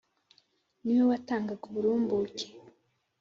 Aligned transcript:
ni 0.83 0.91
we 0.97 1.03
watangaga 1.11 1.63
uburumbuke 1.69 2.45